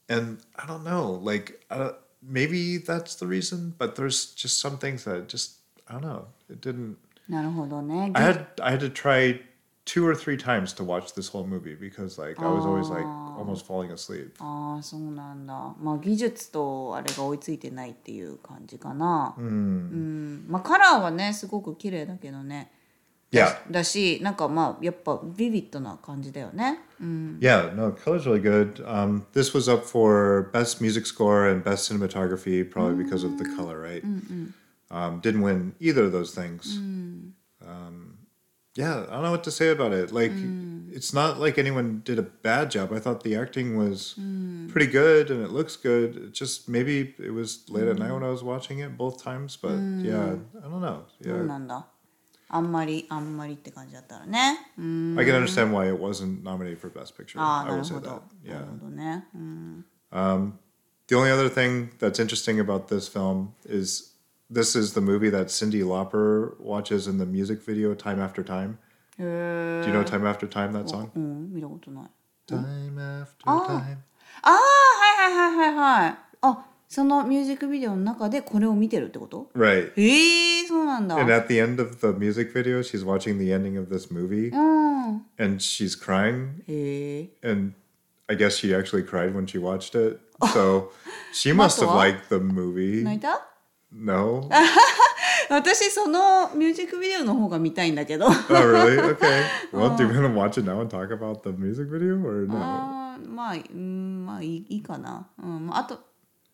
[0.09, 4.79] And I don't know, like I don't, maybe that's the reason, but there's just some
[4.79, 6.27] things that just I don't know.
[6.48, 6.96] It didn't.
[7.29, 9.40] なるほどね I had I had to try
[9.85, 13.05] two or three times to watch this whole movie because like I was always like
[13.05, 14.35] almost falling asleep.
[14.38, 22.70] ああそうなんだまあ技術とあれが追いついてないっていう感じかなうん、まあカラーはねすごく綺麗だけどね
[23.32, 23.58] Yeah.
[27.42, 28.82] Yeah, no, color's really good.
[28.86, 33.46] Um, this was up for best music score and best cinematography, probably because of the
[33.56, 34.04] color, right?
[34.04, 34.54] Mm, mm.
[34.90, 36.78] Um, didn't win either of those things.
[36.80, 37.32] Mm.
[37.66, 38.18] Um,
[38.76, 40.12] yeah, I don't know what to say about it.
[40.12, 40.32] Like,
[40.92, 42.94] it's not like anyone did a bad job.
[42.94, 44.13] I thought the acting was
[44.72, 46.16] pretty good and it looks good.
[46.16, 49.58] It just maybe it was late at night when I was watching it both times,
[49.58, 49.74] but
[50.06, 51.06] yeah, I don't know.
[51.20, 51.34] Yeah.
[52.49, 54.71] あんまりあんまりって感じだったらね。
[54.77, 55.15] うん。
[55.19, 57.39] I can understand why it wasn't nominated for Best Picture.
[57.39, 58.23] ああ、なるほど。
[58.45, 59.27] なるほどね。
[59.36, 59.86] うん。
[60.12, 60.53] Um,
[61.07, 64.13] the only other thing that's interesting about this film is
[64.49, 68.77] this is the movie that Cyndi Lauper watches in the music video Time After Time.
[69.17, 71.12] Do you know Time After Time, that song?
[71.15, 72.07] Oh, mm, ah.
[72.47, 73.97] Time ah, After Time.
[74.43, 76.17] ああ、はいはいはいはいはい。
[76.41, 79.91] あ、そのミュージックビデオの中でこれを見てるってこと oh, Right.
[79.97, 80.57] ええー。
[80.87, 81.16] なんだ。
[81.16, 84.55] And at the end of the music video, she's watching the ending of this movie
[84.55, 85.22] うん。
[85.38, 86.62] and she's crying.
[86.66, 87.51] へえ。
[87.51, 87.72] And
[88.29, 90.20] I guess she actually cried when she watched it.
[90.53, 90.90] So
[91.33, 91.94] she must have Mato wa?
[91.96, 93.03] liked the movie.
[93.03, 93.48] 泣いた
[93.92, 94.48] No?
[95.51, 98.27] 私そのミュージックビデオの方が見たいんだけど。
[98.27, 98.98] Oh, really?
[98.98, 99.42] Okay.
[99.72, 102.46] Well, do you want to watch it now and talk about the music video or
[102.46, 102.57] no?
[102.57, 105.29] あーまあ、うん、まあいいいいかな。
[105.42, 106.06] うん、まああと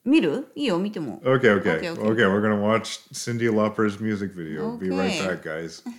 [0.05, 1.21] 見るいいよ、見ても。
[1.23, 1.79] Okay, okay.
[1.79, 2.01] Okay, okay.
[2.01, 4.77] okay we're gonna watch Cyndi Lauper's music video.
[4.77, 5.81] Be right back, guys.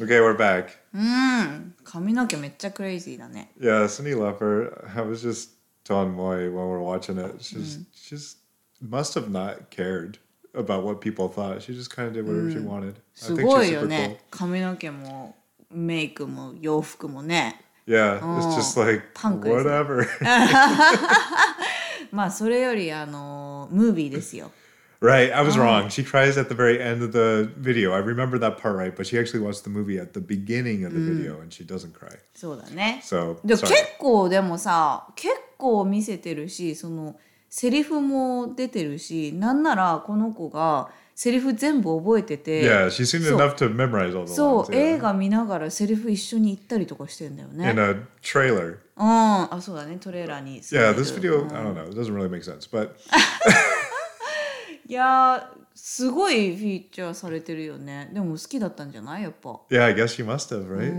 [0.00, 0.78] okay, we're back.
[0.94, 3.50] Mm, うん髪の毛めっちゃクレイジーだね。
[3.58, 5.50] Yeah, Cyndi Lauper, I was just
[5.84, 8.38] telling Moy when we were watching it, She just
[8.80, 8.88] mm.
[8.88, 10.18] must have not cared
[10.54, 11.62] about what people thought.
[11.62, 12.64] She just kind of did whatever she mm.
[12.64, 12.94] wanted.
[13.14, 14.20] すごいよね。
[14.30, 15.34] 髪の毛も
[15.70, 17.60] メイクも洋服もね。
[17.90, 20.06] Yeah, it's Oh, just like whatever.
[22.12, 24.52] まあそれよりあのムービーですよ。
[25.00, 25.88] right, I was wrong.
[25.88, 27.92] She cries at the very end of the video.
[27.92, 30.92] I remember that part right, but she actually watched the movie at the beginning of
[30.92, 32.16] the video and she doesn't cry.
[32.34, 33.00] そうだね。
[33.02, 37.16] So で.結構でもさ結構見せてるしその
[37.48, 40.90] セリフも出てるしなんならこの子が
[41.22, 44.74] セリフ全部覚えてて Yeah, そう enough to memorize all the そう lines.
[44.74, 45.00] 映 Yeah.
[45.02, 47.78] 画見ながらセリフ一緒に行ったりとかしてんだよね In。
[47.78, 48.78] a trailer.
[48.96, 49.06] うん、
[49.52, 52.92] あそうだねトレーラーに Yeah, this video, うん I don't know, it doesn't really make sense, but
[54.88, 60.90] いやーすごいフィーチャーされてるよねでも好きだったんじゃないやっぱ yeah, I guess she must have, right?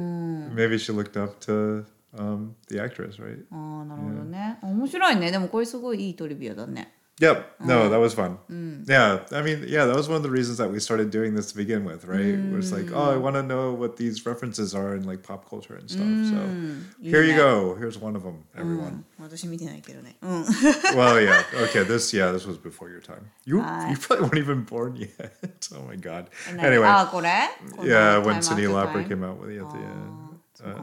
[0.54, 1.84] Maybe she looked up to
[2.16, 3.44] um, the actress, right?
[3.52, 7.56] ああなるほどね、面白いねでもこれすごいいいトリビアだね Yep.
[7.62, 8.40] No, that was fun.
[8.50, 8.90] Mm.
[8.90, 9.20] Yeah.
[9.32, 11.56] I mean, yeah, that was one of the reasons that we started doing this to
[11.56, 12.20] begin with, right?
[12.20, 12.52] Mm.
[12.52, 15.48] It was like, oh, I want to know what these references are in like pop
[15.48, 16.04] culture and stuff.
[16.04, 16.30] Mm.
[16.32, 17.76] So here you go.
[17.76, 19.06] Here's one of them, everyone.
[20.96, 21.44] well, yeah.
[21.54, 21.84] Okay.
[21.84, 23.30] This, yeah, this was before your time.
[23.46, 23.60] You,
[23.92, 25.68] you probably weren't even born yet.
[25.76, 26.30] oh my God.
[26.66, 26.88] Anyway.
[26.88, 27.06] Ah,
[27.84, 30.40] Yeah, when Cyndi Lauper came out with it at the end.
[30.64, 30.74] Uh,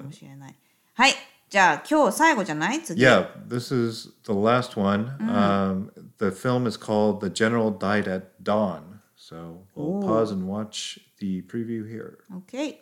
[1.50, 3.02] じゃあ今日最後じゃない次。
[3.04, 5.16] Yeah, this is the last one.
[5.30, 9.02] Um, the film is called The General Died at Dawn.
[9.16, 12.18] So we'll pause and watch the preview here.
[12.36, 12.82] OK。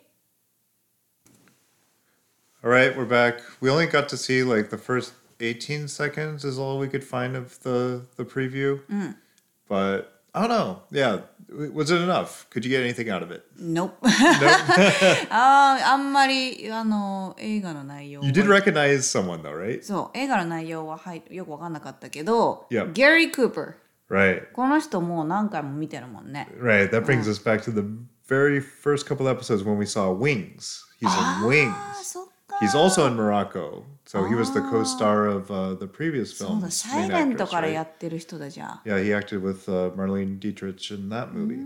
[2.64, 3.40] All right, we're back.
[3.60, 7.36] We only got to see like the first 18 seconds is all we could find
[7.36, 8.80] of the the preview.
[9.68, 10.82] But I don't know.
[10.90, 12.45] Yeah, w- was it enough?
[12.49, 13.43] Could you get anything out of it?
[13.57, 13.97] Nope.
[14.01, 14.11] nope.
[14.11, 18.21] Uh, ああんまりあの映画の内容。
[18.21, 19.81] You did recognize someone though, right?
[19.81, 22.91] そう映画の内容ははいよくわかんなかったけど、yep.
[22.93, 23.75] Gary Cooper。
[24.09, 24.51] Right.
[24.53, 26.47] この人もう何回も見てるもんね。
[26.59, 26.89] Right.
[26.89, 27.81] That brings、うん、us back to the
[28.27, 30.83] very first couple episodes when we saw Wings.
[30.99, 31.73] He's in ah, Wings.
[32.03, 32.57] そっか。
[32.61, 33.83] He's also in Morocco.
[34.06, 36.60] So he was the co-star of uh, the previous そう film.
[36.62, 38.80] だ、サイレントからやってる人だじゃん。
[38.84, 41.60] Yeah, he acted with uh, Marlene Dietrich in that movie.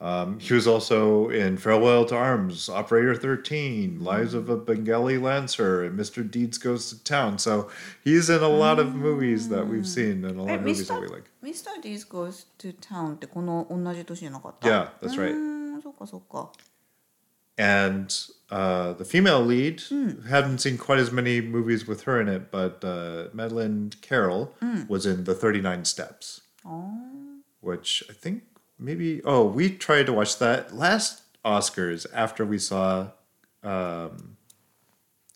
[0.00, 5.82] Um, he was also in Farewell to Arms, Operator 13, Lives of a Bengali Lancer,
[5.82, 6.22] and Mr.
[6.22, 7.36] Deeds Goes to Town.
[7.38, 7.68] So
[8.04, 10.70] he's in a lot of movies that we've seen and a lot え、 of ミ
[10.72, 14.68] movies スタ that we ー like.、ミスター・ディーズ・ゴーズ・トゥ・タウンってこの同じ年じゃなかった。
[14.68, 15.32] Yeah, that's う right.
[15.32, 16.52] ーん、そっかそっか。
[17.60, 18.06] And
[18.53, 19.79] uh, the female lead.
[19.79, 20.27] Mm.
[20.27, 24.87] Haven't seen quite as many movies with her in it, but uh, Madeleine Carroll mm.
[24.87, 26.41] was in The 39 Steps,
[27.61, 28.43] which I think
[28.77, 33.07] maybe, oh, we tried to watch that last Oscars after we saw,
[33.63, 34.37] um,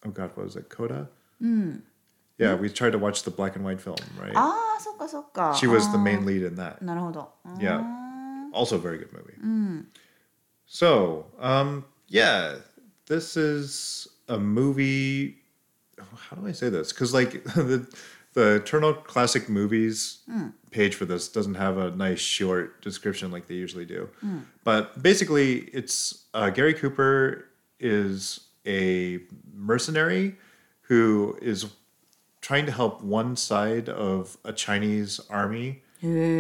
[0.06, 1.10] oh God, what was it, Coda?
[1.42, 1.82] Mm.
[2.38, 4.34] Yeah, we tried to watch the black and white film, right?
[4.36, 5.26] Ah, so ka, so.
[5.60, 6.84] She was the main lead in that.
[7.60, 8.50] Yeah.
[8.54, 9.34] Also a very good movie.
[10.68, 12.58] So, um, yeah,
[13.08, 15.38] this is a movie.
[16.30, 16.94] How do I say this?
[16.94, 17.88] Because like the
[18.34, 20.20] the Turner Classic Movies
[20.70, 24.10] page for this doesn't have a nice short description like they usually do.
[24.64, 27.46] But basically, it's uh, Gary Cooper
[27.80, 29.20] is a
[29.54, 30.36] mercenary
[30.82, 31.66] who is
[32.42, 35.82] trying to help one side of a Chinese army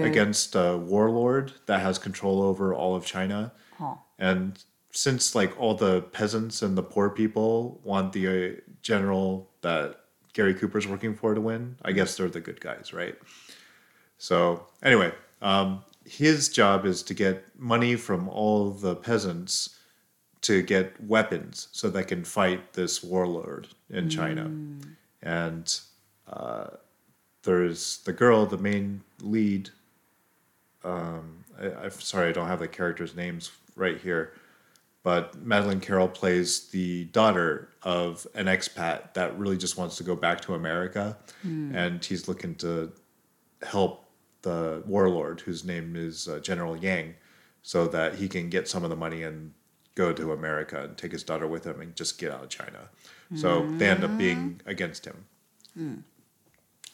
[0.04, 3.52] against a warlord that has control over all of China.
[3.78, 3.96] Huh.
[4.20, 10.02] And since like all the peasants and the poor people want the uh, general that
[10.34, 13.16] Gary Cooper's working for to win, I guess they're the good guys, right?
[14.18, 15.12] So anyway,
[15.42, 19.76] um, his job is to get money from all the peasants
[20.42, 24.44] to get weapons so they can fight this warlord in China.
[25.22, 25.80] And
[26.32, 26.68] uh,
[27.44, 29.70] there's the girl, the main lead.
[30.84, 34.34] Um, I, I'm sorry, I don't have the characters' names right here,
[35.08, 40.18] but Madeleine Carroll plays the daughter of an expat that really just wants to go
[40.18, 41.74] back to America, hmm.
[41.74, 42.92] and he's looking to
[43.62, 47.16] help the warlord, whose name is uh, General Yang,
[47.62, 49.54] so that he can get some of the money and
[49.96, 52.90] go to America and take his daughter with him and just get out of China.
[53.34, 54.70] So they end up being hmm.
[54.70, 55.26] against him.
[55.74, 55.96] Hmm.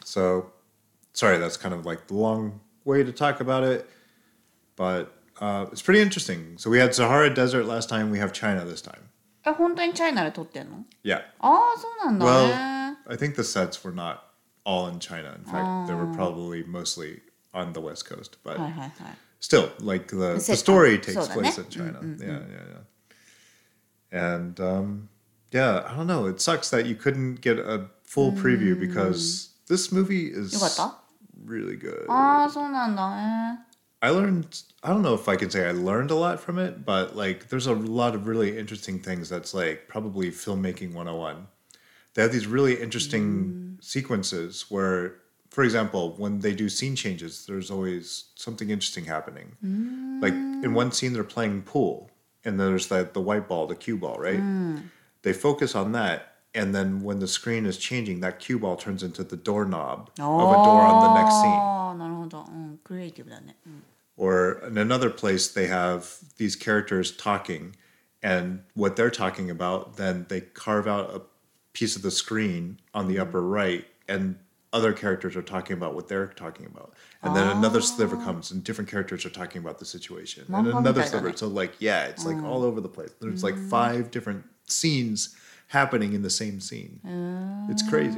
[0.06, 0.54] So,
[1.14, 3.90] sorry, that's kind of like the long way to talk about it,
[4.76, 6.57] but uh, it's pretty interesting.
[6.59, 8.11] So we had Sahara Desert last time.
[8.11, 9.03] We have China this time.
[9.47, 11.23] え本当にチャイナで撮ってんの Yeah.
[11.41, 14.19] ああそうなんだ Well, ね I think the sets were not
[14.65, 15.35] all in China.
[15.35, 17.23] In fact, they were probably mostly
[17.55, 18.37] on the West Coast.
[18.45, 18.93] But はいはいはい
[19.41, 20.57] still, like the, the Sitcom.
[20.57, 22.01] story takes So place that, in China.
[22.21, 22.81] Yeah, yeah,
[24.11, 24.37] yeah.
[24.37, 25.09] And um,
[25.53, 26.27] yeah, I don't know.
[26.27, 30.99] It sucks that you couldn't get a full preview because this movie is よかった
[31.47, 32.07] really good.
[32.11, 33.61] ああそうなんだね
[34.03, 36.85] I learned I don't know if I can say I learned a lot from it,
[36.85, 41.49] but like there's a lot of really interesting things that's like probably filmmaking 101.
[42.15, 45.17] They have these really interesting sequences where
[45.51, 49.57] for example, when they do scene changes, there's always something interesting happening.
[50.23, 52.11] Like in one scene they're playing pool
[52.45, 54.41] and there's that the white ball, the cue ball, right?
[55.23, 59.03] They focus on that and then when the screen is changing, that cue ball turns
[59.03, 61.79] into the doorknob of a door on the next scene.
[61.89, 63.83] ああなるほど、うん、クリエイティブだね、うん
[64.16, 67.76] or in another place, they have these characters talking
[68.22, 71.22] and what they're talking about, then they carve out a
[71.74, 74.38] piece of the screen on the upper right and
[74.72, 76.94] other characters are talking about what they're talking about.
[77.22, 80.46] And then another sliver comes and different characters are talking about the situation.
[80.48, 81.28] And another sliver.
[81.38, 83.12] So like yeah, it's like all over the place.
[83.20, 85.36] There's like five different scenes
[85.68, 87.00] happening in the same scene.
[87.70, 88.18] It's crazy.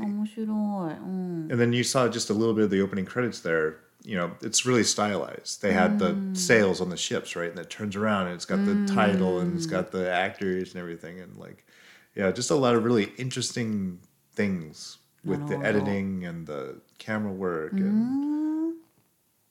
[1.51, 4.30] And then you saw just a little bit of the opening credits there You know,
[4.40, 5.60] it's really stylized.
[5.60, 7.50] They had the sails on the ships, right?
[7.50, 10.80] And it turns around and it's got the title and it's got the actors and
[10.80, 11.20] everything.
[11.20, 11.66] And like,
[12.14, 14.00] yeah, just a lot of really interesting
[14.34, 15.90] things with the なるほど。
[15.90, 17.72] editing and the camera work.
[17.74, 18.74] And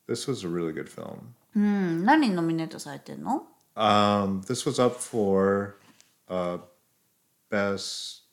[0.08, 1.36] this was a really good film.
[1.56, 5.76] うん、何にノミネートされてんの Um, this was up for
[6.28, 6.58] uh,
[7.50, 8.24] best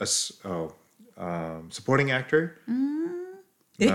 [0.00, 0.72] ass- oh,
[1.16, 2.56] um, supporting actor.
[2.68, 3.17] え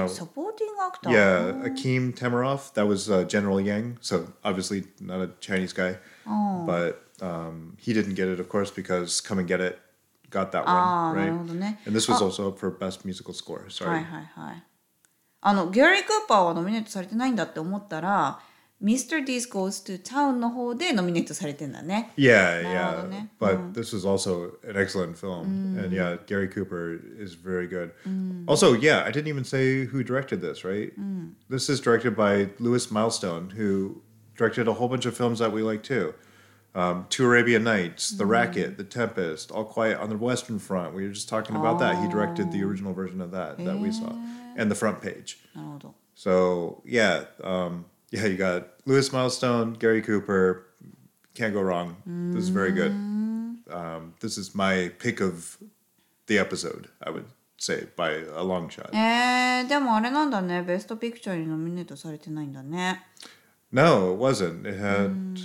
[0.08, 1.10] Supporting actor.
[1.10, 2.72] Yeah, Akim Tamiroff.
[2.74, 3.98] That was uh, General Yang.
[4.00, 6.64] So obviously not a Chinese guy, oh.
[6.66, 9.78] but um, he didn't get it, of course, because Come and Get It
[10.30, 11.76] got that one, right?
[11.86, 13.68] And this was also up for Best Musical Score.
[13.70, 13.90] Sorry.
[13.90, 14.62] はいはいはい。
[15.46, 18.40] あのギャリー・クーパーはノミネートされてないんだって思ったら
[18.84, 19.24] Mr.
[19.24, 22.12] Deeds Goes to Town の方でノミネートされてんだね。
[22.18, 23.08] Yeah, なるほど yeah.
[23.08, 23.30] ね。
[23.40, 25.76] But this is also an excellent film.
[25.76, 25.84] Mm.
[25.84, 27.92] And yeah, Gary Cooper is very good.
[28.06, 28.44] Mm.
[28.46, 30.92] Also, yeah, I didn't even say who directed this, right?
[31.00, 31.32] Mm.
[31.48, 34.02] This is directed by Lewis Milestone, who
[34.36, 36.12] directed a whole bunch of films that we like too.
[36.74, 40.92] Um, Two Arabian Knights, The Racket, The Tempest, All Quiet on the Western Front.
[40.92, 42.02] We were just talking about that.
[42.02, 42.66] He directed the oh.
[42.66, 44.12] original version of that that we saw,
[44.56, 45.38] and The Front Page.
[46.16, 50.65] So, yeah, um, yeah, you got Lewis Milestone, Gary Cooper.
[51.35, 51.95] Can't go wrong.
[52.33, 52.91] This is very good.
[52.91, 55.57] Um, this is my pick of
[56.27, 56.89] the episode.
[57.01, 57.25] I would
[57.57, 58.89] say by a long shot.
[58.93, 63.05] えー、でもあれなんだねベストピクチャーにノミネートされてないんだね
[63.71, 64.65] No, it wasn't.
[64.65, 65.39] It had.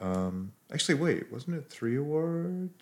[0.00, 2.72] Um, actually, wait, wasn't it three awards?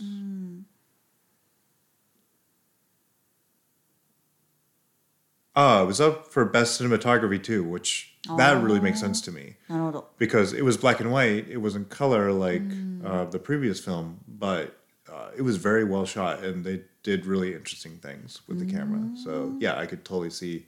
[5.55, 9.57] Oh, it was up for best cinematography too, which that really makes sense to me.
[9.68, 11.49] なるほど because it was black and white.
[11.51, 12.62] It wasn't color like
[13.05, 14.76] uh, the previous film, but
[15.11, 19.01] uh, it was very well shot, and they did really interesting things with the camera.
[19.16, 20.66] So yeah, I could totally see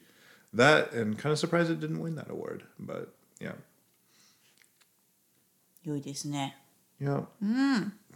[0.52, 2.64] that, and kind of surprised it didn't win that award.
[2.78, 3.52] But yeah,
[5.84, 6.56] 良いですね
[7.00, 7.24] yeah.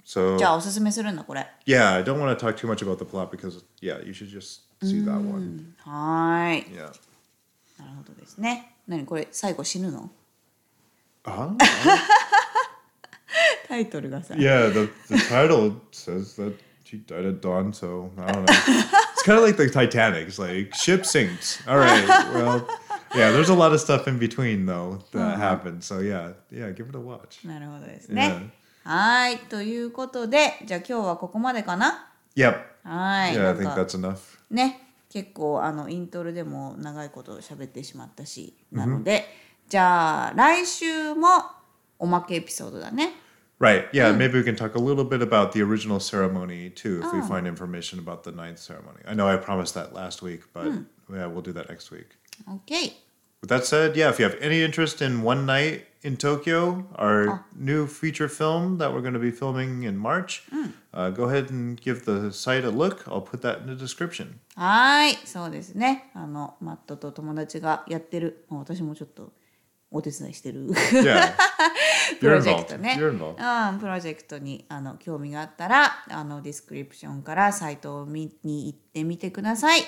[0.04, 4.04] So じゃあおすすめするんだこれ yeah, I don't want to talk too much about the plot because yeah,
[4.04, 5.73] you should just see that one.
[5.83, 6.85] はーい Yeah.
[7.79, 10.09] なるほどですね何これ最後死ぬの
[11.25, 11.55] Uh-huh.
[13.67, 16.55] タイトルがさ yeah, the, the title says that
[16.85, 18.51] she died at dawn, so I don't know.
[19.13, 20.27] it's kind of like the Titanic.
[20.27, 21.61] It's like ship sinks.
[21.67, 22.03] All right.
[22.33, 22.65] Well,
[23.15, 25.83] yeah, there's a lot of stuff in between though that happened.
[25.83, 27.45] So yeah, yeah, give it a watch.
[27.45, 28.49] なるほどですね
[28.83, 32.52] はーいということでじゃあ今日はここまでかな Yep.
[32.84, 34.18] はーい Yeah, な I ん think か that's enough.
[34.50, 39.24] ね結構あのイントロでも長いこと喋ってしまったしなので、
[39.68, 41.28] じゃあ来週も
[42.00, 43.12] おまけエピソードだね
[43.60, 43.88] Right.
[43.92, 44.12] Yeah.
[44.12, 47.46] Maybe we can talk a little bit about the original ceremony too, if we find
[47.46, 48.98] information about the ninth ceremony.
[49.06, 50.66] I know I promised that last week, but
[51.08, 52.08] yeah, we'll do that next week.
[52.50, 52.92] OK
[53.40, 57.43] With that said, yeah, if you have any interest in One Night in Tokyo, our
[57.57, 60.43] new feature film that we're going to be filming in March,
[60.93, 63.03] uh, go ahead and give the site a look.
[63.07, 64.39] I'll put that in the description.
[64.55, 69.31] はーいそうですねあのマットと友達がやってるまあ私もちょっと
[69.91, 71.33] お手伝いしてる Yeah.
[72.19, 72.67] プ You're ロジェク involved.
[72.67, 73.71] トね You're involved.
[73.73, 79.81] うん、プロジェクトにあの興味があったらあのディスクリプションからサイトを見に行ってみてください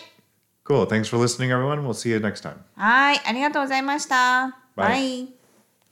[0.63, 0.85] Cool.
[0.87, 1.81] Thanks for listening, everyone.
[1.85, 2.55] We'll see you next time.
[2.75, 5.40] はいありがとうございましたバイバイ